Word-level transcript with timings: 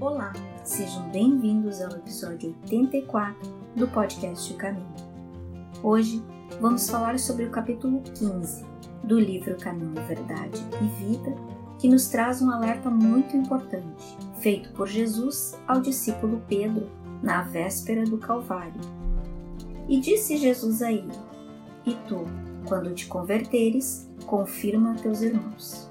Olá, 0.00 0.32
sejam 0.62 1.10
bem-vindos 1.10 1.82
ao 1.82 1.90
episódio 1.90 2.54
84 2.62 3.50
do 3.74 3.88
podcast 3.88 4.52
O 4.52 4.56
Caminho. 4.56 4.94
Hoje 5.82 6.22
vamos 6.60 6.88
falar 6.88 7.18
sobre 7.18 7.46
o 7.46 7.50
capítulo 7.50 8.00
15 8.02 8.64
do 9.02 9.18
livro 9.18 9.56
Caminho, 9.56 10.00
Verdade 10.06 10.60
e 10.80 11.04
Vida, 11.04 11.34
que 11.80 11.88
nos 11.88 12.06
traz 12.06 12.40
um 12.40 12.48
alerta 12.48 12.88
muito 12.88 13.36
importante, 13.36 14.16
feito 14.38 14.72
por 14.74 14.86
Jesus 14.86 15.58
ao 15.66 15.80
discípulo 15.80 16.40
Pedro 16.48 16.88
na 17.20 17.42
véspera 17.42 18.04
do 18.04 18.18
Calvário. 18.18 18.80
E 19.88 19.98
disse 19.98 20.36
Jesus 20.36 20.80
a 20.80 20.92
ele: 20.92 21.10
E 21.84 21.94
tu, 22.06 22.24
quando 22.66 22.94
te 22.94 23.08
converteres, 23.08 24.08
confirma 24.26 24.94
teus 24.94 25.22
irmãos. 25.22 25.90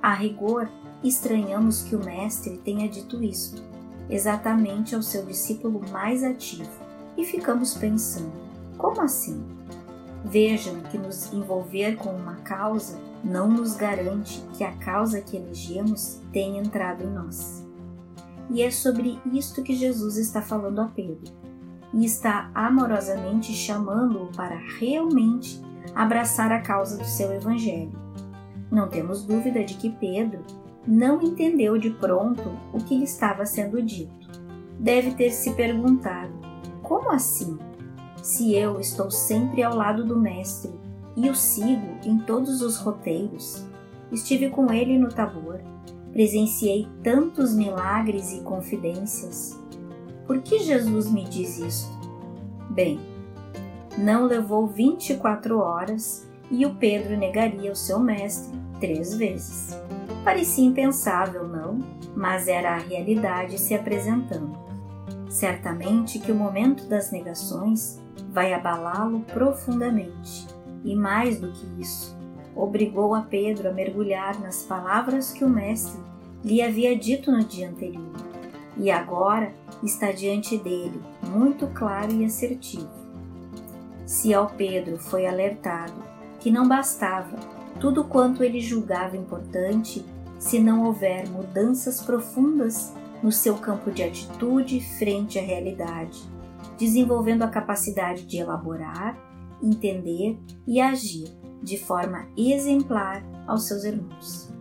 A 0.00 0.14
rigor, 0.14 0.70
estranhamos 1.02 1.82
que 1.82 1.94
o 1.94 2.04
Mestre 2.04 2.58
tenha 2.58 2.88
dito 2.88 3.22
isto, 3.22 3.62
exatamente 4.08 4.94
ao 4.94 5.02
seu 5.02 5.24
discípulo 5.24 5.80
mais 5.90 6.22
ativo, 6.22 6.70
e 7.16 7.24
ficamos 7.24 7.74
pensando: 7.74 8.32
como 8.76 9.00
assim? 9.00 9.44
Vejam 10.24 10.80
que 10.90 10.98
nos 10.98 11.32
envolver 11.32 11.96
com 11.96 12.10
uma 12.10 12.36
causa 12.36 12.98
não 13.22 13.48
nos 13.48 13.74
garante 13.74 14.42
que 14.56 14.64
a 14.64 14.72
causa 14.76 15.20
que 15.20 15.36
elegemos 15.36 16.20
tenha 16.32 16.60
entrado 16.60 17.04
em 17.04 17.10
nós. 17.10 17.66
E 18.50 18.62
é 18.62 18.70
sobre 18.70 19.20
isto 19.32 19.62
que 19.62 19.74
Jesus 19.74 20.16
está 20.16 20.40
falando 20.40 20.80
a 20.80 20.86
Pedro, 20.86 21.32
e 21.92 22.04
está 22.04 22.50
amorosamente 22.54 23.52
chamando-o 23.52 24.32
para 24.32 24.56
realmente 24.78 25.60
abraçar 25.94 26.52
a 26.52 26.60
causa 26.60 26.96
do 26.96 27.04
seu 27.04 27.32
Evangelho. 27.32 27.92
Não 28.70 28.88
temos 28.88 29.24
dúvida 29.24 29.64
de 29.64 29.74
que 29.74 29.90
Pedro 29.90 30.44
não 30.88 31.20
entendeu 31.20 31.76
de 31.76 31.90
pronto 31.90 32.50
o 32.72 32.78
que 32.78 32.96
lhe 32.96 33.04
estava 33.04 33.44
sendo 33.44 33.82
dito. 33.82 34.26
Deve 34.80 35.12
ter 35.12 35.30
se 35.30 35.52
perguntado: 35.52 36.32
como 36.82 37.10
assim? 37.10 37.58
Se 38.22 38.54
eu 38.54 38.80
estou 38.80 39.10
sempre 39.10 39.62
ao 39.62 39.76
lado 39.76 40.04
do 40.04 40.18
Mestre 40.18 40.72
e 41.14 41.28
o 41.28 41.34
sigo 41.34 41.98
em 42.04 42.18
todos 42.18 42.62
os 42.62 42.78
roteiros, 42.78 43.64
estive 44.10 44.48
com 44.48 44.72
ele 44.72 44.98
no 44.98 45.08
Tabor, 45.08 45.60
presenciei 46.12 46.88
tantos 47.02 47.54
milagres 47.54 48.32
e 48.32 48.40
confidências. 48.40 49.58
Por 50.26 50.40
que 50.40 50.58
Jesus 50.58 51.10
me 51.10 51.24
diz 51.24 51.58
isto? 51.58 51.98
Bem, 52.70 52.98
não 53.96 54.24
levou 54.24 54.66
24 54.66 55.58
horas 55.58 56.26
e 56.50 56.64
o 56.64 56.74
Pedro 56.74 57.16
negaria 57.16 57.70
o 57.72 57.76
seu 57.76 58.00
mestre 58.00 58.58
três 58.80 59.14
vezes. 59.14 59.76
Parecia 60.24 60.64
impensável, 60.64 61.46
não? 61.46 61.78
Mas 62.14 62.48
era 62.48 62.74
a 62.74 62.78
realidade 62.78 63.58
se 63.58 63.74
apresentando. 63.74 64.56
Certamente 65.28 66.18
que 66.18 66.32
o 66.32 66.34
momento 66.34 66.86
das 66.86 67.10
negações 67.10 68.00
vai 68.30 68.52
abalá-lo 68.52 69.20
profundamente. 69.20 70.46
E 70.84 70.94
mais 70.94 71.40
do 71.40 71.50
que 71.52 71.66
isso, 71.80 72.16
obrigou 72.54 73.14
a 73.14 73.22
Pedro 73.22 73.68
a 73.68 73.72
mergulhar 73.72 74.40
nas 74.40 74.62
palavras 74.62 75.32
que 75.32 75.44
o 75.44 75.48
Mestre 75.48 76.00
lhe 76.44 76.62
havia 76.62 76.96
dito 76.96 77.30
no 77.30 77.44
dia 77.44 77.68
anterior. 77.68 78.12
E 78.76 78.90
agora 78.90 79.52
está 79.82 80.12
diante 80.12 80.56
dele, 80.56 81.00
muito 81.28 81.66
claro 81.68 82.12
e 82.12 82.24
assertivo. 82.24 82.88
Se 84.06 84.32
ao 84.32 84.46
Pedro 84.46 84.98
foi 84.98 85.26
alertado 85.26 86.02
que 86.38 86.50
não 86.50 86.66
bastava 86.66 87.36
tudo 87.80 88.04
quanto 88.04 88.42
ele 88.42 88.60
julgava 88.60 89.16
importante 89.16 90.04
se 90.38 90.58
não 90.58 90.84
houver 90.84 91.28
mudanças 91.28 92.00
profundas 92.00 92.92
no 93.22 93.32
seu 93.32 93.56
campo 93.56 93.90
de 93.90 94.02
atitude 94.02 94.80
frente 94.98 95.38
à 95.38 95.42
realidade, 95.42 96.20
desenvolvendo 96.78 97.42
a 97.42 97.48
capacidade 97.48 98.24
de 98.24 98.38
elaborar, 98.38 99.16
entender 99.62 100.38
e 100.66 100.80
agir 100.80 101.28
de 101.62 101.76
forma 101.76 102.28
exemplar 102.36 103.24
aos 103.46 103.66
seus 103.66 103.84
irmãos. 103.84 104.52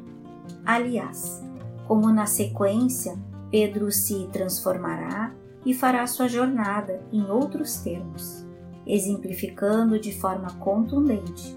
Aliás, 0.66 1.44
como 1.88 2.12
na 2.12 2.26
sequência 2.26 3.18
Pedro 3.50 3.92
se 3.92 4.28
transformará 4.32 5.34
e 5.66 5.74
fará 5.74 6.06
sua 6.06 6.28
jornada 6.28 7.02
em 7.12 7.30
outros 7.30 7.78
termos, 7.78 8.46
exemplificando 8.86 10.00
de 10.00 10.18
forma 10.20 10.54
contundente 10.56 11.57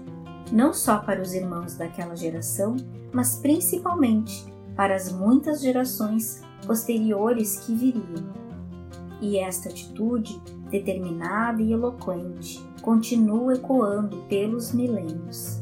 não 0.51 0.73
só 0.73 0.97
para 0.97 1.21
os 1.21 1.33
irmãos 1.33 1.75
daquela 1.75 2.15
geração, 2.15 2.75
mas 3.13 3.37
principalmente 3.37 4.45
para 4.75 4.95
as 4.95 5.11
muitas 5.11 5.61
gerações 5.61 6.41
posteriores 6.65 7.59
que 7.59 7.73
viriam. 7.73 8.41
E 9.21 9.37
esta 9.37 9.69
atitude, 9.69 10.41
determinada 10.69 11.61
e 11.61 11.71
eloquente, 11.71 12.63
continua 12.81 13.53
ecoando 13.53 14.17
pelos 14.27 14.73
milênios. 14.73 15.61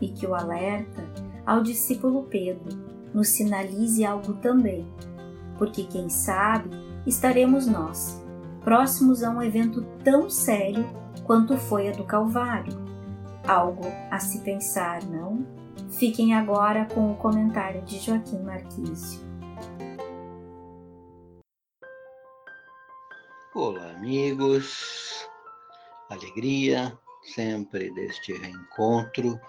E 0.00 0.08
que 0.08 0.26
o 0.26 0.34
alerta 0.34 1.04
ao 1.46 1.62
discípulo 1.62 2.24
Pedro 2.24 2.76
nos 3.14 3.28
sinalize 3.28 4.04
algo 4.04 4.34
também, 4.34 4.86
porque 5.56 5.84
quem 5.84 6.08
sabe 6.08 6.70
estaremos 7.06 7.66
nós, 7.66 8.22
próximos 8.62 9.22
a 9.22 9.30
um 9.30 9.42
evento 9.42 9.84
tão 10.04 10.28
sério 10.28 10.84
quanto 11.24 11.56
foi 11.56 11.88
a 11.88 11.92
do 11.92 12.04
Calvário 12.04 12.87
Algo 13.48 13.86
a 14.10 14.18
se 14.18 14.40
pensar, 14.40 15.02
não? 15.04 15.46
Fiquem 15.98 16.34
agora 16.34 16.84
com 16.84 17.10
o 17.10 17.16
comentário 17.16 17.80
de 17.80 17.98
Joaquim 17.98 18.42
Marquísio. 18.42 19.22
Olá, 23.54 23.92
amigos. 23.92 25.26
Alegria 26.10 26.98
sempre 27.34 27.90
deste 27.94 28.34
reencontro, 28.34 29.40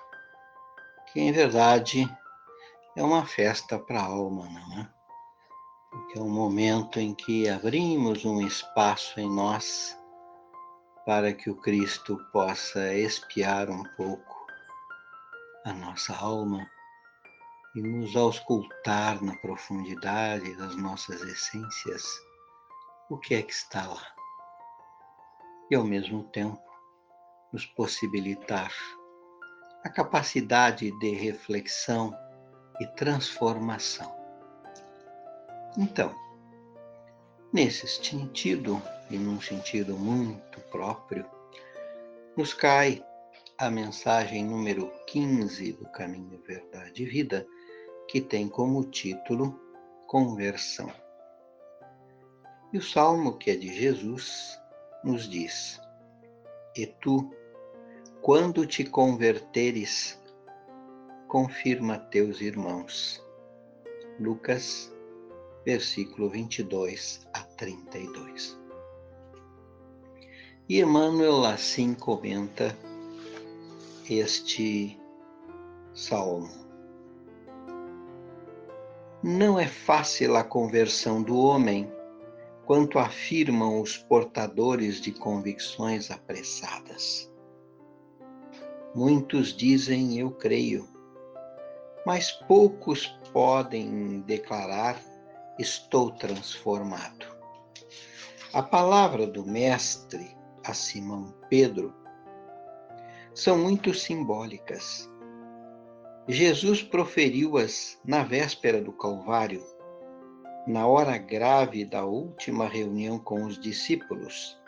que 1.11 1.19
em 1.19 1.33
verdade 1.33 2.09
é 2.95 3.03
uma 3.03 3.25
festa 3.25 3.77
para 3.77 3.99
a 3.99 4.05
alma, 4.05 4.45
não 4.45 4.79
é? 4.79 4.89
Porque 5.91 6.19
é 6.19 6.21
um 6.21 6.29
momento 6.29 7.01
em 7.01 7.13
que 7.13 7.49
abrimos 7.49 8.23
um 8.23 8.47
espaço 8.47 9.19
em 9.19 9.29
nós 9.29 9.98
para 11.09 11.33
que 11.33 11.49
o 11.49 11.55
Cristo 11.55 12.23
possa 12.31 12.93
espiar 12.93 13.67
um 13.67 13.83
pouco 13.97 14.45
a 15.65 15.73
nossa 15.73 16.15
alma 16.15 16.69
e 17.75 17.81
nos 17.81 18.15
auscultar 18.15 19.19
na 19.23 19.35
profundidade 19.37 20.55
das 20.55 20.75
nossas 20.75 21.19
essências 21.23 22.03
o 23.09 23.17
que 23.17 23.33
é 23.33 23.41
que 23.41 23.51
está 23.51 23.87
lá. 23.87 24.05
E 25.71 25.75
ao 25.75 25.83
mesmo 25.83 26.25
tempo 26.25 26.61
nos 27.51 27.65
possibilitar 27.65 28.71
a 29.83 29.89
capacidade 29.89 30.91
de 30.99 31.09
reflexão 31.15 32.15
e 32.79 32.85
transformação. 32.85 34.15
Então, 35.75 36.15
nesse 37.51 37.87
sentido, 37.87 38.81
e 39.09 39.17
num 39.17 39.41
sentido 39.41 39.97
muito 39.97 40.59
próprio, 40.71 41.25
nos 42.37 42.53
cai 42.53 43.03
a 43.57 43.69
mensagem 43.69 44.45
número 44.45 44.91
15 45.07 45.73
do 45.73 45.85
Caminho 45.89 46.41
Verdade 46.45 47.03
e 47.03 47.05
Vida, 47.05 47.45
que 48.07 48.21
tem 48.21 48.47
como 48.47 48.83
título 48.85 49.59
Conversão. 50.07 50.91
E 52.71 52.77
o 52.77 52.81
salmo 52.81 53.37
que 53.37 53.51
é 53.51 53.55
de 53.55 53.73
Jesus 53.73 54.59
nos 55.03 55.27
diz: 55.27 55.79
E 56.75 56.85
tu, 56.85 57.33
quando 58.21 58.65
te 58.65 58.83
converteres, 58.85 60.19
confirma 61.27 61.97
teus 61.97 62.41
irmãos. 62.41 63.23
Lucas, 64.19 64.91
versículo 65.65 66.29
22 66.29 67.27
a 67.28 67.28
32. 67.59 68.57
E 70.69 70.79
Emmanuel 70.79 71.43
assim 71.43 71.93
comenta 71.93 72.73
este 74.09 74.97
salmo. 75.93 76.49
Não 79.21 79.59
é 79.59 79.67
fácil 79.67 80.37
a 80.37 80.43
conversão 80.43 81.21
do 81.21 81.37
homem, 81.37 81.91
quanto 82.65 82.97
afirmam 82.97 83.81
os 83.81 83.97
portadores 83.97 85.01
de 85.01 85.11
convicções 85.11 86.09
apressadas. 86.09 87.29
Muitos 88.95 89.49
dizem 89.49 90.17
eu 90.17 90.31
creio, 90.31 90.87
mas 92.05 92.31
poucos 92.31 93.07
podem 93.33 94.21
declarar 94.21 94.97
estou 95.59 96.11
transformado. 96.11 97.38
A 98.51 98.63
palavra 98.63 99.27
do 99.27 99.45
Mestre 99.45 100.35
a 100.65 100.73
Simão 100.73 101.35
Pedro 101.51 101.93
são 103.31 103.55
muito 103.55 103.93
simbólicas. 103.93 105.07
Jesus 106.27 106.81
proferiu-as 106.81 107.99
na 108.03 108.23
véspera 108.23 108.81
do 108.81 108.91
Calvário, 108.91 109.63
na 110.65 110.87
hora 110.87 111.15
grave 111.15 111.85
da 111.85 112.03
última 112.05 112.67
reunião 112.67 113.19
com 113.19 113.45
os 113.45 113.59
discípulos, 113.59 114.59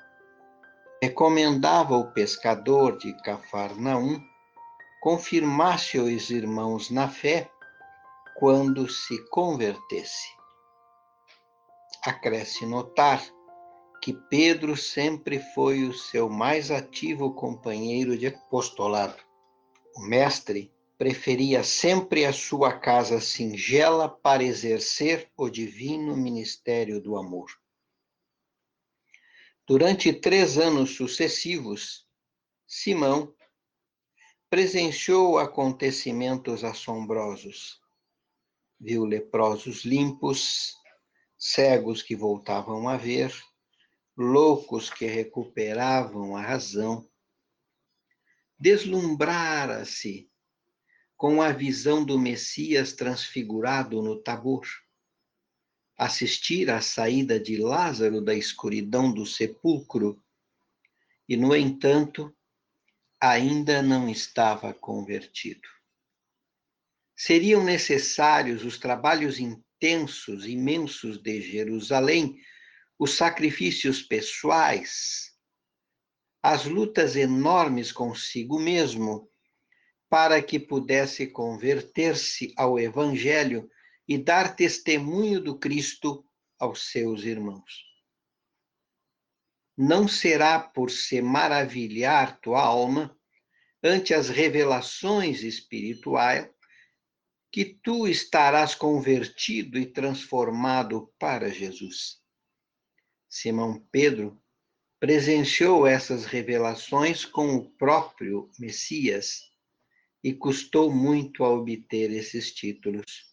recomendava 1.01 1.95
ao 1.95 2.11
pescador 2.11 2.99
de 2.99 3.11
Cafarnaum 3.23 4.21
confirmasse 5.01 5.97
os 5.97 6.29
irmãos 6.29 6.91
na 6.91 7.07
fé 7.07 7.49
quando 8.37 8.87
se 8.87 9.17
convertesse. 9.29 10.27
Acresce 12.05 12.67
notar 12.67 13.19
que 14.01 14.13
Pedro 14.13 14.75
sempre 14.75 15.39
foi 15.53 15.83
o 15.83 15.93
seu 15.93 16.27
mais 16.27 16.71
ativo 16.71 17.35
companheiro 17.35 18.17
de 18.17 18.27
apostolado. 18.27 19.21
O 19.95 20.01
mestre 20.01 20.73
preferia 20.97 21.63
sempre 21.63 22.25
a 22.25 22.33
sua 22.33 22.79
casa 22.79 23.21
singela 23.21 24.09
para 24.09 24.43
exercer 24.43 25.31
o 25.37 25.49
divino 25.49 26.17
ministério 26.17 26.99
do 26.99 27.15
amor. 27.15 27.51
Durante 29.67 30.11
três 30.11 30.57
anos 30.57 30.95
sucessivos, 30.95 32.07
Simão 32.67 33.33
presenciou 34.49 35.37
acontecimentos 35.37 36.63
assombrosos. 36.63 37.79
Viu 38.79 39.05
leprosos 39.05 39.85
limpos, 39.85 40.75
cegos 41.37 42.01
que 42.01 42.15
voltavam 42.15 42.89
a 42.89 42.97
ver, 42.97 43.31
loucos 44.21 44.89
que 44.89 45.05
recuperavam 45.05 46.37
a 46.37 46.41
razão. 46.41 47.09
Deslumbrara-se 48.59 50.29
com 51.17 51.41
a 51.41 51.51
visão 51.51 52.05
do 52.05 52.17
Messias 52.17 52.93
transfigurado 52.93 54.01
no 54.01 54.21
Tabor. 54.21 54.65
Assistir 55.97 56.69
à 56.69 56.81
saída 56.81 57.39
de 57.39 57.57
Lázaro 57.57 58.21
da 58.21 58.33
escuridão 58.33 59.11
do 59.11 59.25
sepulcro 59.25 60.23
e, 61.27 61.35
no 61.35 61.55
entanto, 61.55 62.35
ainda 63.19 63.81
não 63.81 64.09
estava 64.09 64.73
convertido. 64.73 65.67
Seriam 67.15 67.63
necessários 67.63 68.63
os 68.65 68.79
trabalhos 68.79 69.39
intensos, 69.39 70.45
imensos 70.47 71.21
de 71.21 71.39
Jerusalém, 71.41 72.39
os 73.01 73.17
sacrifícios 73.17 74.03
pessoais, 74.03 75.35
as 76.39 76.65
lutas 76.65 77.15
enormes 77.15 77.91
consigo 77.91 78.59
mesmo 78.59 79.27
para 80.07 80.39
que 80.39 80.59
pudesse 80.59 81.25
converter-se 81.25 82.53
ao 82.55 82.79
Evangelho 82.79 83.67
e 84.07 84.19
dar 84.19 84.55
testemunho 84.55 85.41
do 85.41 85.57
Cristo 85.57 86.23
aos 86.59 86.91
seus 86.91 87.23
irmãos. 87.23 87.83
Não 89.75 90.07
será 90.07 90.59
por 90.59 90.91
se 90.91 91.23
maravilhar 91.23 92.39
tua 92.39 92.61
alma 92.61 93.17
ante 93.81 94.13
as 94.13 94.29
revelações 94.29 95.41
espirituais 95.41 96.47
que 97.51 97.65
tu 97.65 98.07
estarás 98.07 98.75
convertido 98.75 99.79
e 99.79 99.87
transformado 99.87 101.11
para 101.17 101.49
Jesus. 101.49 102.20
Simão 103.33 103.79
Pedro 103.89 104.37
presenciou 104.99 105.87
essas 105.87 106.25
revelações 106.25 107.23
com 107.23 107.55
o 107.55 107.69
próprio 107.71 108.51
Messias 108.59 109.43
e 110.21 110.33
custou 110.33 110.93
muito 110.93 111.45
a 111.45 111.49
obter 111.49 112.11
esses 112.11 112.53
títulos. 112.53 113.31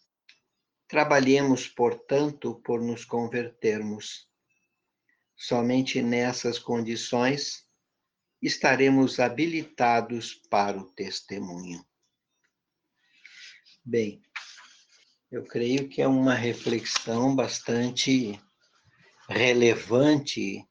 Trabalhemos, 0.87 1.67
portanto, 1.67 2.55
por 2.63 2.81
nos 2.81 3.03
convertermos. 3.03 4.25
Somente 5.35 6.01
nessas 6.01 6.57
condições 6.57 7.67
estaremos 8.41 9.19
habilitados 9.19 10.33
para 10.49 10.79
o 10.79 10.89
testemunho. 10.93 11.85
Bem, 13.83 14.21
eu 15.29 15.43
creio 15.43 15.89
que 15.89 16.01
é 16.01 16.07
uma 16.07 16.35
reflexão 16.35 17.35
bastante 17.35 18.39
relevante, 19.29 20.67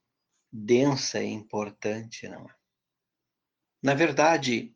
densa 0.53 1.23
e 1.23 1.29
importante, 1.29 2.29
não 2.29 2.49
é? 2.49 2.55
Na 3.81 3.95
verdade, 3.95 4.75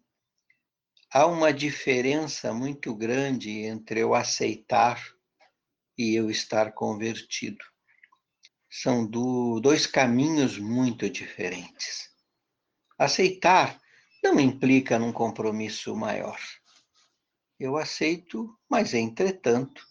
há 1.12 1.26
uma 1.26 1.52
diferença 1.52 2.54
muito 2.54 2.94
grande 2.94 3.50
entre 3.50 4.00
eu 4.00 4.14
aceitar 4.14 5.02
e 5.98 6.14
eu 6.14 6.30
estar 6.30 6.72
convertido. 6.72 7.64
São 8.70 9.04
do, 9.04 9.58
dois 9.58 9.84
caminhos 9.84 10.56
muito 10.56 11.10
diferentes. 11.10 12.08
Aceitar 12.96 13.80
não 14.22 14.38
implica 14.38 15.00
num 15.00 15.12
compromisso 15.12 15.96
maior. 15.96 16.38
Eu 17.58 17.76
aceito, 17.76 18.56
mas 18.70 18.94
entretanto, 18.94 19.84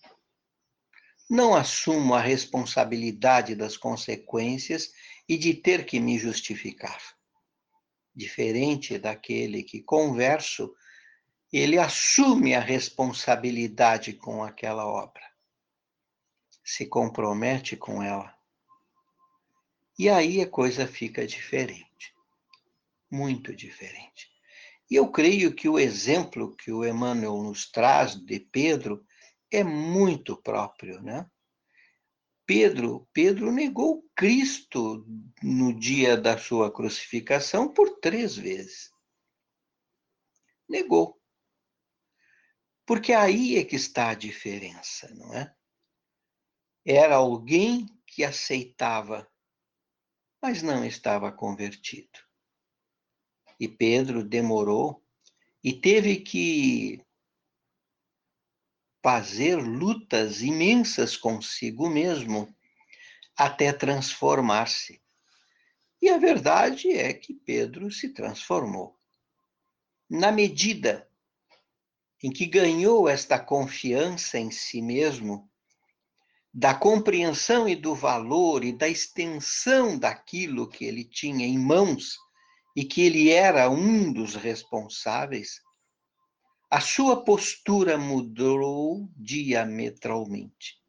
não 1.31 1.56
assumo 1.56 2.13
a 2.13 2.19
responsabilidade 2.19 3.56
das 3.56 3.78
consequências 3.78 4.92
e 5.30 5.38
de 5.38 5.54
ter 5.54 5.86
que 5.86 5.98
me 5.98 6.19
justificar. 6.19 7.01
Diferente 8.13 9.00
daquele 9.00 9.63
que 9.63 9.81
converso 9.81 10.75
ele 11.54 11.80
assume 11.80 12.54
a 12.54 12.60
responsabilidade 12.60 14.12
com 14.12 14.44
aquela 14.44 14.86
obra, 14.86 15.24
se 16.66 16.86
compromete 16.86 17.77
com 17.77 18.04
ela. 18.04 18.36
E 19.98 20.10
aí 20.10 20.42
a 20.42 20.50
coisa 20.50 20.86
fica 20.86 21.25
diferente, 21.25 22.13
muito 23.10 23.56
diferente. 23.56 24.30
E 24.89 24.95
eu 24.95 25.10
creio 25.10 25.56
que 25.56 25.69
o 25.69 25.80
exemplo 25.80 26.54
que 26.57 26.74
o 26.74 26.86
Emmanuel 26.86 27.42
nos 27.42 27.72
traz 27.72 28.16
de 28.16 28.38
Pedro 28.38 29.06
é 29.51 29.63
muito 29.63 30.42
próprio, 30.42 31.01
né? 31.01 31.30
Pedro, 32.45 33.07
Pedro 33.13 33.51
negou 33.51 34.03
Cristo 34.15 35.06
no 35.44 35.77
dia 35.77 36.18
da 36.18 36.38
sua 36.38 36.71
crucificação 36.71 37.71
por 37.71 38.00
três 38.00 38.36
vezes. 38.36 38.92
Negou. 40.68 41.21
Porque 42.86 43.13
aí 43.13 43.57
é 43.57 43.63
que 43.63 43.75
está 43.75 44.09
a 44.09 44.15
diferença, 44.15 45.13
não 45.15 45.34
é? 45.34 45.55
Era 46.86 47.15
alguém 47.15 47.86
que 48.08 48.24
aceitava, 48.24 49.29
mas 50.41 50.62
não 50.62 50.84
estava 50.84 51.31
convertido. 51.31 52.20
E 53.60 53.67
Pedro 53.67 54.24
demorou 54.24 55.05
e 55.63 55.72
teve 55.72 56.17
que 56.17 57.05
fazer 59.01 59.55
lutas 59.55 60.41
imensas 60.41 61.17
consigo 61.17 61.89
mesmo 61.89 62.53
até 63.36 63.74
transformar-se. 63.74 65.01
E 66.01 66.10
a 66.10 66.17
verdade 66.17 66.91
é 66.91 67.13
que 67.13 67.34
Pedro 67.34 67.91
se 67.91 68.10
transformou. 68.10 68.98
Na 70.10 70.31
medida 70.31 71.08
em 72.24 72.31
que 72.31 72.46
ganhou 72.46 73.08
esta 73.08 73.39
confiança 73.39 74.38
em 74.38 74.51
si 74.51 74.81
mesmo, 74.81 75.50
da 76.53 76.74
compreensão 76.74 77.67
e 77.67 77.75
do 77.75 77.96
valor 77.96 78.63
e 78.63 78.74
da 78.74 78.88
extensão 78.88 79.98
daquilo 79.98 80.67
que 80.67 80.86
ele 80.86 81.03
tinha 81.03 81.46
em 81.46 81.58
mãos 81.58 82.17
e 82.75 82.84
que 82.84 83.01
ele 83.01 83.29
era 83.29 83.70
um 83.70 84.12
dos 84.12 84.36
responsáveis, 84.36 85.62
a 86.72 86.80
sua 86.80 87.24
postura 87.24 87.98
mudou 87.98 89.08
diametralmente. 89.16 90.80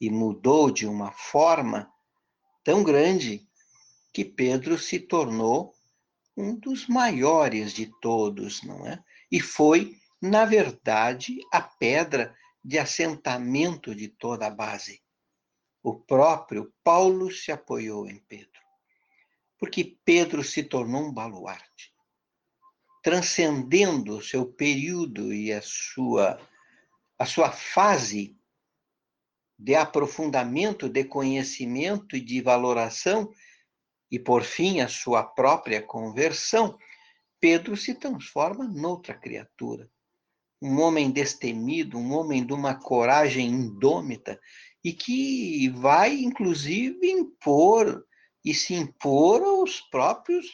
E 0.00 0.10
mudou 0.10 0.70
de 0.70 0.86
uma 0.86 1.12
forma 1.12 1.88
tão 2.62 2.82
grande 2.82 3.48
que 4.12 4.24
Pedro 4.24 4.76
se 4.76 4.98
tornou 4.98 5.72
um 6.36 6.56
dos 6.56 6.88
maiores 6.88 7.72
de 7.72 7.90
todos, 8.00 8.62
não 8.64 8.86
é? 8.86 9.02
E 9.30 9.40
foi 9.40 9.96
na 10.24 10.46
verdade, 10.46 11.38
a 11.52 11.60
pedra 11.60 12.34
de 12.64 12.78
assentamento 12.78 13.94
de 13.94 14.08
toda 14.08 14.46
a 14.46 14.50
base. 14.50 15.02
O 15.82 16.00
próprio 16.00 16.72
Paulo 16.82 17.30
se 17.30 17.52
apoiou 17.52 18.08
em 18.08 18.18
Pedro, 18.20 18.58
porque 19.58 19.98
Pedro 20.02 20.42
se 20.42 20.62
tornou 20.62 21.02
um 21.02 21.12
baluarte, 21.12 21.93
transcendendo 23.04 24.16
o 24.16 24.22
seu 24.22 24.46
período 24.46 25.30
e 25.30 25.52
a 25.52 25.60
sua, 25.60 26.40
a 27.18 27.26
sua 27.26 27.52
fase 27.52 28.34
de 29.58 29.74
aprofundamento, 29.74 30.88
de 30.88 31.04
conhecimento 31.04 32.16
e 32.16 32.20
de 32.20 32.40
valoração, 32.40 33.30
e 34.10 34.18
por 34.18 34.42
fim 34.42 34.80
a 34.80 34.88
sua 34.88 35.22
própria 35.22 35.82
conversão, 35.82 36.78
Pedro 37.38 37.76
se 37.76 37.94
transforma 37.94 38.64
noutra 38.64 39.12
criatura. 39.12 39.86
Um 40.62 40.80
homem 40.80 41.10
destemido, 41.10 41.98
um 41.98 42.14
homem 42.14 42.44
de 42.44 42.54
uma 42.54 42.74
coragem 42.74 43.48
indômita 43.48 44.40
e 44.82 44.94
que 44.94 45.68
vai, 45.68 46.14
inclusive, 46.14 47.06
impor 47.10 48.02
e 48.42 48.54
se 48.54 48.72
impor 48.72 49.42
aos 49.42 49.82
próprios 49.82 50.50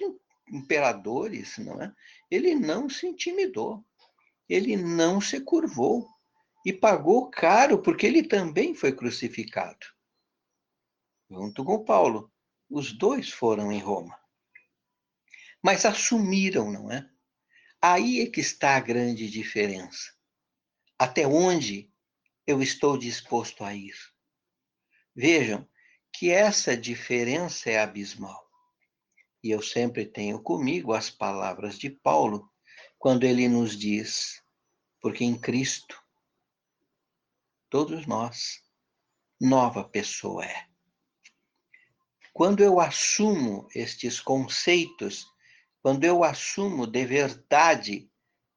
imperadores, 0.50 1.58
não 1.58 1.80
é? 1.80 1.94
Ele 2.30 2.54
não 2.54 2.88
se 2.88 3.06
intimidou, 3.06 3.84
ele 4.48 4.76
não 4.76 5.20
se 5.20 5.40
curvou 5.40 6.08
e 6.64 6.72
pagou 6.72 7.30
caro 7.30 7.80
porque 7.80 8.06
ele 8.06 8.22
também 8.22 8.74
foi 8.74 8.92
crucificado. 8.92 9.86
Junto 11.30 11.64
com 11.64 11.84
Paulo, 11.84 12.30
os 12.68 12.92
dois 12.92 13.30
foram 13.30 13.70
em 13.70 13.78
Roma. 13.78 14.18
Mas 15.62 15.84
assumiram, 15.84 16.70
não 16.70 16.90
é? 16.90 17.08
Aí 17.80 18.20
é 18.20 18.26
que 18.26 18.40
está 18.40 18.76
a 18.76 18.80
grande 18.80 19.30
diferença. 19.30 20.12
Até 20.98 21.26
onde 21.26 21.90
eu 22.46 22.60
estou 22.60 22.98
disposto 22.98 23.64
a 23.64 23.74
ir? 23.74 23.94
Vejam 25.14 25.68
que 26.12 26.30
essa 26.30 26.76
diferença 26.76 27.70
é 27.70 27.78
abismal. 27.78 28.49
E 29.42 29.50
eu 29.50 29.62
sempre 29.62 30.04
tenho 30.04 30.42
comigo 30.42 30.92
as 30.92 31.10
palavras 31.10 31.78
de 31.78 31.88
Paulo, 31.90 32.50
quando 32.98 33.24
ele 33.24 33.48
nos 33.48 33.76
diz: 33.76 34.42
porque 35.00 35.24
em 35.24 35.38
Cristo, 35.38 36.00
todos 37.70 38.06
nós, 38.06 38.62
nova 39.40 39.82
pessoa 39.82 40.44
é. 40.44 40.66
Quando 42.32 42.62
eu 42.62 42.78
assumo 42.78 43.68
estes 43.74 44.20
conceitos, 44.20 45.26
quando 45.82 46.04
eu 46.04 46.22
assumo 46.22 46.86
de 46.86 47.04
verdade 47.04 48.10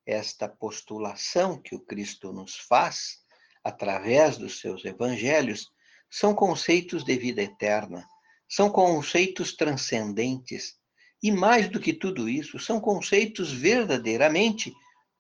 esta 0.06 0.50
postulação 0.50 1.62
que 1.62 1.74
o 1.74 1.80
Cristo 1.80 2.34
nos 2.34 2.56
faz, 2.56 3.24
através 3.64 4.38
dos 4.38 4.60
seus 4.60 4.84
evangelhos, 4.84 5.72
são 6.10 6.36
conceitos 6.36 7.04
de 7.04 7.18
vida 7.18 7.42
eterna, 7.42 8.06
são 8.56 8.70
conceitos 8.70 9.56
transcendentes. 9.56 10.76
E 11.24 11.32
mais 11.32 11.68
do 11.68 11.80
que 11.80 11.92
tudo 11.92 12.30
isso, 12.30 12.60
são 12.60 12.80
conceitos 12.80 13.52
verdadeiramente 13.52 14.72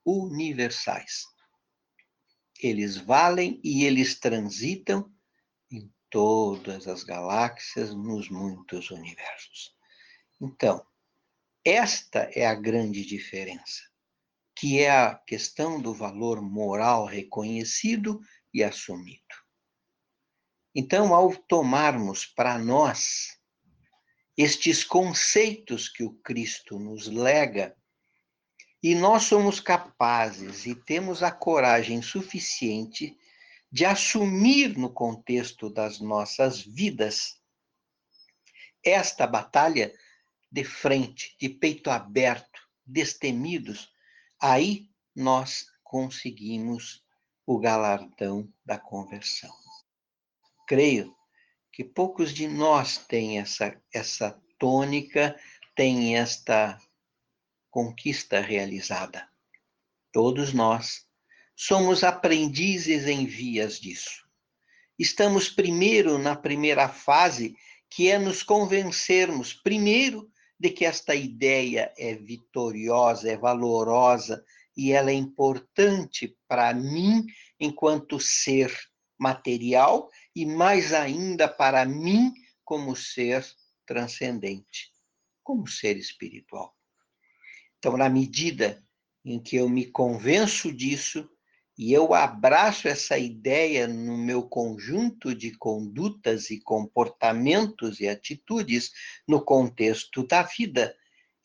universais. 0.06 1.24
Eles 2.62 2.96
valem 2.96 3.60
e 3.63 3.86
eles 3.86 4.20
transitam 4.20 5.12
em 5.72 5.92
todas 6.12 6.88
as 6.88 7.04
galáxias, 7.04 7.92
nos 7.92 8.30
muitos 8.30 8.92
universos. 8.92 9.75
Então, 10.40 10.86
esta 11.66 12.30
é 12.36 12.46
a 12.46 12.54
grande 12.54 13.04
diferença, 13.04 13.82
que 14.56 14.80
é 14.80 14.92
a 14.92 15.16
questão 15.16 15.82
do 15.82 15.92
valor 15.92 16.40
moral 16.40 17.06
reconhecido 17.06 18.22
e 18.54 18.63
assumido. 18.63 19.42
Então, 20.75 21.13
ao 21.13 21.36
tomarmos 21.36 22.25
para 22.25 22.58
nós 22.58 23.38
estes 24.36 24.84
conceitos 24.84 25.88
que 25.88 26.03
o 26.03 26.13
Cristo 26.15 26.80
nos 26.80 27.08
lega, 27.08 27.75
e 28.82 28.96
nós 28.96 29.24
somos 29.24 29.62
capazes 29.62 30.65
e 30.65 30.75
temos 30.75 31.24
a 31.24 31.32
coragem 31.32 32.01
suficiente 32.01 33.18
de 33.72 33.86
assumir 33.86 34.77
no 34.77 34.92
contexto 34.92 35.70
das 35.70 36.00
nossas 36.00 36.62
vidas 36.62 37.42
esta 38.84 39.25
batalha 39.25 39.94
de 40.51 40.63
frente, 40.63 41.36
de 41.39 41.50
peito 41.50 41.89
aberto, 41.89 42.62
destemidos, 42.86 43.89
aí 44.39 44.89
nós 45.15 45.65
conseguimos 45.82 47.03
o 47.46 47.58
galardão 47.58 48.51
da 48.65 48.77
conversão. 48.77 49.62
Creio 50.67 51.13
que 51.72 51.84
poucos 51.84 52.34
de 52.34 52.48
nós 52.48 52.98
têm 52.98 53.39
essa, 53.39 53.75
essa 53.93 54.39
tônica, 54.60 55.36
têm 55.75 56.17
esta 56.17 56.79
conquista 57.70 58.39
realizada. 58.39 59.27
Todos 60.12 60.53
nós 60.53 61.08
somos 61.55 62.03
aprendizes 62.03 63.08
em 63.08 63.25
vias 63.25 63.79
disso. 63.79 64.24
Estamos 64.98 65.50
primeiro 65.50 66.20
na 66.20 66.36
primeira 66.36 66.88
fase, 66.88 67.55
que 67.89 68.10
é 68.10 68.20
nos 68.20 68.43
convencermos, 68.43 69.53
primeiro, 69.53 70.32
de 70.60 70.70
que 70.70 70.86
esta 70.86 71.15
ideia 71.15 71.91
é 71.98 72.13
vitoriosa, 72.13 73.32
é 73.32 73.36
valorosa 73.36 74.46
e 74.77 74.91
ela 74.91 75.10
é 75.10 75.13
importante 75.13 76.38
para 76.48 76.74
mim 76.74 77.25
enquanto 77.60 78.20
ser 78.20 78.72
material 79.20 80.10
e 80.36 80.46
mais 80.46 80.94
ainda 80.94 81.48
para 81.48 81.86
mim 81.86 82.34
como 82.63 82.96
ser 82.96 83.46
transcendente, 83.86 84.92
como 85.44 85.68
ser 85.68 85.98
espiritual. 85.98 86.75
Então, 87.78 87.98
na 87.98 88.10
medida 88.10 88.84
em 89.25 89.42
que 89.42 89.58
eu 89.58 89.70
me 89.70 89.86
convenço 89.86 90.72
disso 90.74 91.30
e 91.78 91.92
eu 91.92 92.13
abraço 92.13 92.88
essa 92.88 93.18
ideia 93.18 93.88
no 93.88 94.18
meu 94.18 94.48
conjunto 94.48 95.34
de 95.34 95.52
condutas 95.58 96.50
e 96.50 96.62
comportamentos 96.62 98.00
e 98.00 98.08
atitudes 98.08 98.92
no 99.28 99.44
contexto 99.44 100.25
da 100.25 100.44
vida, 100.44 100.96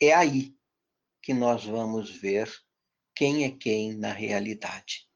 é 0.01 0.13
aí 0.13 0.55
que 1.23 1.33
nós 1.33 1.65
vamos 1.65 2.11
ver 2.11 2.51
quem 3.15 3.45
é 3.45 3.51
quem 3.51 3.95
na 3.97 4.13
realidade. 4.13 5.08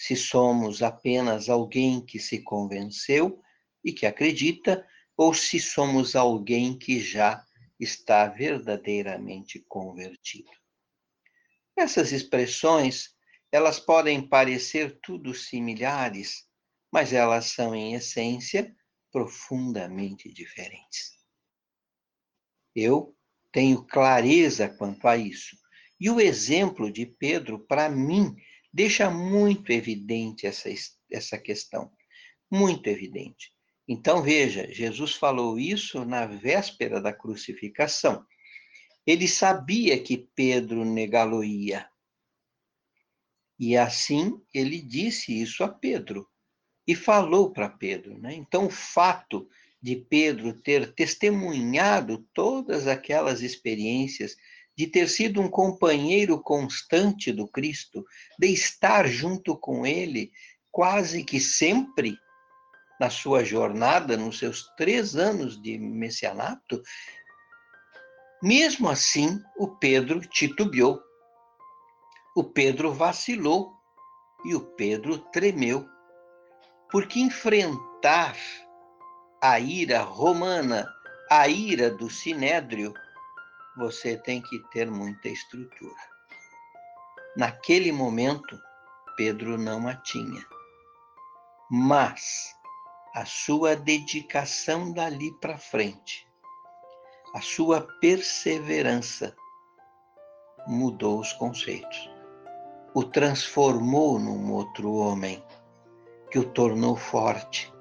Se 0.00 0.16
somos 0.16 0.82
apenas 0.82 1.50
alguém 1.50 2.00
que 2.02 2.18
se 2.18 2.42
convenceu 2.42 3.38
e 3.84 3.92
que 3.92 4.06
acredita, 4.06 4.82
ou 5.14 5.34
se 5.34 5.60
somos 5.60 6.16
alguém 6.16 6.78
que 6.78 6.98
já 6.98 7.44
está 7.78 8.26
verdadeiramente 8.26 9.62
convertido. 9.68 10.48
Essas 11.76 12.12
expressões 12.12 13.14
elas 13.52 13.78
podem 13.78 14.26
parecer 14.26 14.98
tudo 15.02 15.34
similares, 15.34 16.48
mas 16.90 17.12
elas 17.12 17.50
são, 17.50 17.74
em 17.74 17.92
essência, 17.92 18.74
profundamente 19.12 20.32
diferentes. 20.32 21.12
Eu 22.74 23.14
tenho 23.52 23.84
clareza 23.84 24.66
quanto 24.66 25.06
a 25.06 25.18
isso. 25.18 25.58
E 26.00 26.08
o 26.08 26.18
exemplo 26.18 26.90
de 26.90 27.04
Pedro, 27.04 27.58
para 27.58 27.90
mim, 27.90 28.34
deixa 28.72 29.10
muito 29.10 29.70
evidente 29.72 30.46
essa, 30.46 30.68
essa 31.10 31.38
questão. 31.38 31.90
Muito 32.50 32.86
evidente. 32.88 33.52
Então, 33.86 34.22
veja, 34.22 34.72
Jesus 34.72 35.14
falou 35.14 35.58
isso 35.58 36.04
na 36.04 36.26
véspera 36.26 37.00
da 37.00 37.12
crucificação. 37.12 38.24
Ele 39.06 39.26
sabia 39.26 40.00
que 40.00 40.28
Pedro 40.34 40.84
negá-lo-ia. 40.84 41.88
E 43.58 43.76
assim 43.76 44.40
ele 44.54 44.80
disse 44.80 45.38
isso 45.38 45.64
a 45.64 45.68
Pedro 45.68 46.26
e 46.86 46.94
falou 46.94 47.52
para 47.52 47.68
Pedro. 47.68 48.18
Né? 48.18 48.34
Então, 48.34 48.66
o 48.66 48.70
fato 48.70 49.48
de 49.82 49.96
Pedro 49.96 50.52
ter 50.60 50.92
testemunhado 50.94 52.26
todas 52.34 52.86
aquelas 52.86 53.42
experiências, 53.42 54.36
de 54.80 54.86
ter 54.86 55.10
sido 55.10 55.42
um 55.42 55.48
companheiro 55.50 56.40
constante 56.40 57.30
do 57.30 57.46
Cristo, 57.46 58.02
de 58.38 58.46
estar 58.46 59.06
junto 59.06 59.54
com 59.54 59.84
ele 59.84 60.32
quase 60.72 61.22
que 61.22 61.38
sempre 61.38 62.16
na 62.98 63.10
sua 63.10 63.44
jornada, 63.44 64.16
nos 64.16 64.38
seus 64.38 64.74
três 64.78 65.16
anos 65.16 65.60
de 65.60 65.76
messianato, 65.76 66.82
mesmo 68.42 68.88
assim, 68.88 69.38
o 69.58 69.68
Pedro 69.68 70.18
titubeou 70.20 70.98
o 72.34 72.42
Pedro 72.42 72.94
vacilou 72.94 73.74
e 74.46 74.54
o 74.54 74.60
Pedro 74.60 75.18
tremeu, 75.18 75.86
porque 76.90 77.20
enfrentar 77.20 78.34
a 79.42 79.60
ira 79.60 80.00
romana, 80.00 80.88
a 81.30 81.48
ira 81.48 81.90
do 81.90 82.08
sinédrio, 82.08 82.94
você 83.80 84.16
tem 84.16 84.40
que 84.40 84.60
ter 84.70 84.88
muita 84.88 85.28
estrutura. 85.28 86.00
Naquele 87.36 87.90
momento, 87.90 88.56
Pedro 89.16 89.58
não 89.58 89.88
a 89.88 89.96
tinha. 89.96 90.46
Mas 91.68 92.54
a 93.14 93.24
sua 93.24 93.74
dedicação 93.74 94.92
dali 94.92 95.32
para 95.40 95.58
frente, 95.58 96.28
a 97.34 97.40
sua 97.40 97.80
perseverança 98.00 99.34
mudou 100.68 101.18
os 101.18 101.32
conceitos 101.32 102.10
o 102.92 103.04
transformou 103.04 104.18
num 104.18 104.52
outro 104.52 104.92
homem, 104.94 105.42
que 106.30 106.38
o 106.38 106.44
tornou 106.44 106.96
forte, 106.96 107.72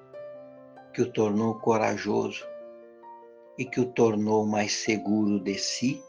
que 0.93 1.01
o 1.01 1.11
tornou 1.11 1.55
corajoso 1.55 2.45
e 3.59 3.65
que 3.65 3.81
o 3.81 3.85
tornou 3.85 4.47
mais 4.47 4.71
seguro 4.71 5.37
de 5.37 5.57
si 5.59 6.01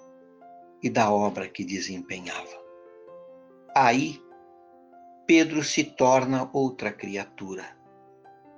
e 0.81 0.89
da 0.89 1.11
obra 1.13 1.49
que 1.49 1.65
desempenhava. 1.65 2.57
Aí 3.75 4.23
Pedro 5.27 5.65
se 5.65 5.83
torna 5.83 6.49
outra 6.53 6.93
criatura. 6.93 7.65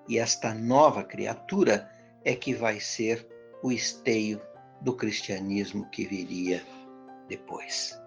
E 0.08 0.18
esta 0.18 0.52
nova 0.52 1.02
criatura 1.02 1.90
é 2.22 2.34
que 2.34 2.52
vai 2.52 2.80
ser 2.80 3.26
o 3.62 3.72
esteio 3.72 4.40
do 4.82 4.94
cristianismo 4.94 5.88
que 5.90 6.06
viria 6.06 6.62
depois. 7.28 7.98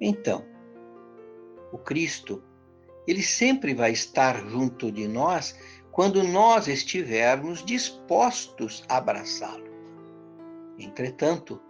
Então, 0.00 0.46
o 1.72 1.78
Cristo, 1.78 2.42
ele 3.06 3.22
sempre 3.22 3.74
vai 3.74 3.92
estar 3.92 4.48
junto 4.48 4.90
de 4.90 5.06
nós 5.06 5.58
quando 6.00 6.22
nós 6.22 6.66
estivermos 6.66 7.62
dispostos 7.62 8.82
a 8.88 8.96
abraçá-lo. 8.96 9.68
Entretanto, 10.78 11.60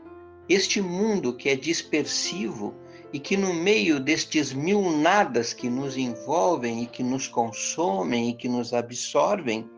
este 0.49 0.81
mundo 0.81 1.35
que 1.35 1.49
é 1.49 1.57
dispersivo 1.57 2.73
e 3.13 3.19
que 3.19 3.37
no 3.37 3.53
meio 3.53 3.99
destes 3.99 4.53
mil 4.53 4.89
nadas 4.89 5.53
que 5.53 5.69
nos 5.69 5.97
envolvem 5.97 6.85
e 6.85 6.87
que 6.87 7.03
nos 7.03 7.27
consomem 7.27 8.31
e 8.31 8.35
que 8.35 8.49
nos 8.49 8.73
absorvem, 8.73 9.69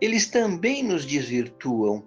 eles 0.00 0.26
também 0.26 0.82
nos 0.82 1.04
desvirtuam. 1.04 2.02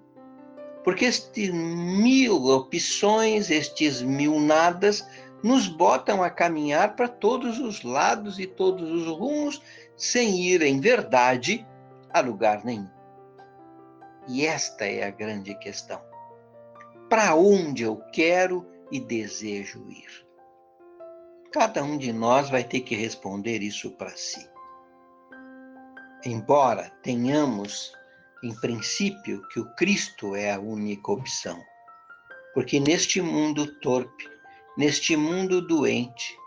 Porque 0.83 1.05
estes 1.05 1.51
mil 1.51 2.45
opções, 2.45 3.51
estes 3.51 4.01
mil 4.01 4.39
nadas, 4.39 5.07
nos 5.43 5.67
botam 5.67 6.21
a 6.23 6.29
caminhar 6.29 6.95
para 6.95 7.07
todos 7.07 7.59
os 7.59 7.83
lados 7.83 8.39
e 8.39 8.45
todos 8.45 8.89
os 8.91 9.07
rumos, 9.07 9.61
sem 9.95 10.41
ir, 10.41 10.61
em 10.61 10.79
verdade, 10.79 11.65
a 12.11 12.19
lugar 12.19 12.65
nenhum. 12.65 12.89
E 14.27 14.45
esta 14.45 14.85
é 14.85 15.03
a 15.03 15.09
grande 15.09 15.55
questão. 15.55 16.01
Para 17.09 17.33
onde 17.35 17.83
eu 17.83 17.97
quero 18.11 18.65
e 18.91 18.99
desejo 18.99 19.89
ir? 19.89 20.27
Cada 21.51 21.83
um 21.83 21.97
de 21.97 22.13
nós 22.13 22.49
vai 22.49 22.63
ter 22.63 22.81
que 22.81 22.95
responder 22.95 23.63
isso 23.63 23.89
para 23.91 24.15
si. 24.15 24.47
Embora 26.23 26.91
tenhamos, 27.01 27.91
em 28.43 28.53
princípio, 28.59 29.41
que 29.49 29.59
o 29.59 29.73
Cristo 29.75 30.35
é 30.35 30.51
a 30.51 30.59
única 30.59 31.11
opção, 31.11 31.59
porque 32.53 32.79
neste 32.79 33.21
mundo 33.21 33.65
torpe, 33.79 34.38
neste 34.79 35.17
mundo 35.17 35.61
doente, 35.61 36.37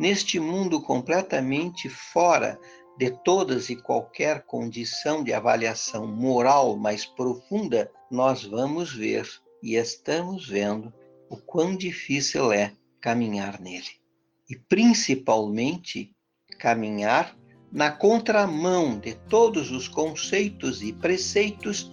neste 0.00 0.40
mundo 0.40 0.80
completamente 0.80 1.90
fora 1.90 2.58
de 2.96 3.10
todas 3.22 3.68
e 3.68 3.76
qualquer 3.76 4.46
condição 4.46 5.22
de 5.22 5.34
avaliação 5.34 6.06
moral 6.06 6.74
mais 6.78 7.04
profunda, 7.04 7.92
nós 8.10 8.42
vamos 8.44 8.94
ver 8.94 9.28
e 9.62 9.74
estamos 9.74 10.48
vendo 10.48 10.90
o 11.28 11.36
quão 11.36 11.76
difícil 11.76 12.50
é 12.50 12.72
caminhar 12.98 13.60
nele. 13.60 14.00
E 14.48 14.56
principalmente 14.56 16.16
caminhar 16.58 17.36
na 17.70 17.90
contramão 17.90 18.98
de 18.98 19.16
todos 19.28 19.70
os 19.70 19.86
conceitos 19.86 20.80
e 20.80 20.94
preceitos 20.94 21.92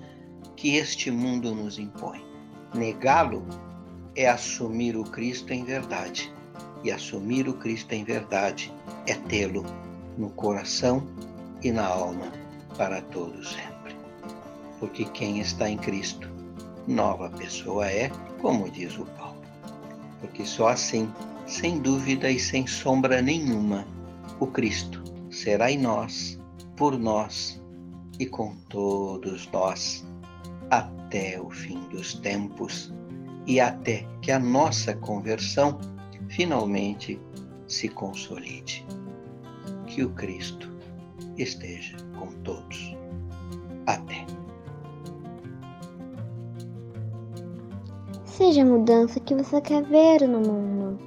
que 0.56 0.78
este 0.78 1.12
mundo 1.12 1.54
nos 1.54 1.78
impõe. 1.78 2.24
Negá-lo 2.74 3.46
é 4.16 4.28
assumir 4.28 4.96
o 4.96 5.04
Cristo 5.04 5.54
em 5.54 5.64
verdade. 5.64 6.32
E 6.84 6.92
assumir 6.92 7.48
o 7.48 7.54
Cristo 7.54 7.94
em 7.94 8.04
verdade 8.04 8.72
é 9.08 9.14
tê-lo 9.14 9.66
no 10.18 10.30
coração 10.32 11.08
e 11.62 11.72
na 11.72 11.86
alma 11.86 12.32
para 12.78 13.02
todo 13.02 13.44
sempre. 13.44 13.96
Porque 14.80 15.06
quem 15.06 15.40
está 15.40 15.70
em 15.70 15.78
Cristo, 15.78 16.30
nova 16.88 17.30
pessoa 17.30 17.88
é, 17.88 18.10
como 18.42 18.70
diz 18.70 18.98
o 18.98 19.06
Paulo. 19.06 19.42
Porque 20.20 20.46
só 20.46 20.70
assim, 20.70 21.10
sem 21.48 21.80
dúvida 21.80 22.30
e 22.30 22.40
sem 22.40 22.68
sombra 22.68 23.22
nenhuma, 23.22 23.88
o 24.40 24.48
Cristo 24.48 25.02
será 25.32 25.72
em 25.72 25.80
nós, 25.80 26.40
por 26.76 27.00
nós 27.00 27.62
e 28.20 28.26
com 28.26 28.56
todos 28.70 29.50
nós, 29.52 30.06
até 30.70 31.40
o 31.42 31.50
fim 31.50 31.80
dos 31.90 32.16
tempos 32.16 32.94
e 33.46 33.60
até 33.60 34.06
que 34.22 34.32
a 34.32 34.40
nossa 34.40 34.96
conversão 34.96 35.80
finalmente 36.30 37.20
se 37.68 37.90
consolide. 37.90 38.86
Que 39.88 40.04
o 40.04 40.10
Cristo 40.12 40.72
esteja 41.38 41.98
com 42.18 42.28
todos. 42.44 42.96
Até. 43.86 44.26
Seja 48.26 48.64
a 48.64 48.66
mudança 48.66 49.20
que 49.20 49.36
você 49.36 49.62
quer 49.62 49.84
ver 49.84 50.28
no 50.28 50.40
mundo. 50.40 50.98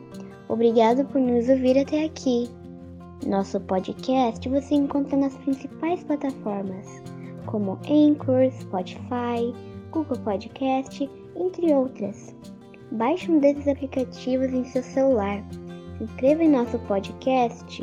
Obrigado 0.49 1.05
por 1.07 1.21
nos 1.21 1.49
ouvir 1.49 1.79
até 1.79 2.05
aqui. 2.05 2.49
Nosso 3.27 3.59
podcast 3.61 4.49
você 4.49 4.75
encontra 4.77 5.17
nas 5.17 5.35
principais 5.39 6.05
plataformas, 6.05 6.87
como 7.47 7.79
Anchor, 7.91 8.49
Spotify, 8.53 9.53
Google 9.91 10.19
Podcast, 10.19 11.11
entre 11.39 11.73
outras. 11.73 12.35
Baixe 12.93 13.31
um 13.31 13.39
desses 13.39 13.69
aplicativos 13.69 14.53
em 14.53 14.65
seu 14.65 14.83
celular, 14.83 15.45
se 15.99 16.05
inscreva 16.05 16.45
em 16.45 16.51
nosso 16.51 16.79
podcast 16.81 17.83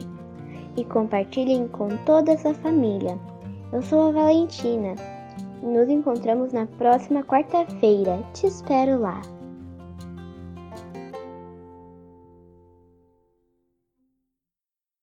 e 0.78 0.86
compartilhem 0.86 1.68
com 1.68 1.90
toda 2.06 2.34
a 2.34 2.38
sua 2.38 2.54
família. 2.54 3.18
Eu 3.72 3.82
sou 3.82 4.10
a 4.10 4.12
Valentina 4.12 4.96
e 5.62 5.66
nos 5.66 5.90
encontramos 5.90 6.54
na 6.54 6.66
próxima 6.66 7.24
quarta-feira. 7.24 8.24
Te 8.34 8.48
espero 8.48 9.00
lá! 9.00 9.22